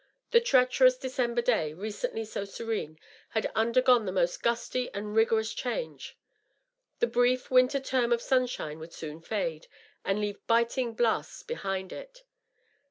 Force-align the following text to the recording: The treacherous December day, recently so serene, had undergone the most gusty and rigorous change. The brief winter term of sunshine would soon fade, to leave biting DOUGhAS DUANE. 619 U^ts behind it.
The 0.31 0.41
treacherous 0.41 0.97
December 0.97 1.43
day, 1.43 1.73
recently 1.73 2.25
so 2.25 2.43
serene, 2.43 2.97
had 3.29 3.51
undergone 3.53 4.07
the 4.07 4.11
most 4.11 4.41
gusty 4.41 4.89
and 4.95 5.15
rigorous 5.15 5.53
change. 5.53 6.17
The 6.97 7.05
brief 7.05 7.51
winter 7.51 7.79
term 7.79 8.11
of 8.11 8.19
sunshine 8.19 8.79
would 8.79 8.93
soon 8.93 9.21
fade, 9.21 9.67
to 10.07 10.13
leave 10.15 10.39
biting 10.47 10.95
DOUGhAS 10.95 10.95
DUANE. 11.03 11.23
619 11.23 11.23
U^ts 11.23 11.45
behind 11.47 11.93
it. 11.93 12.23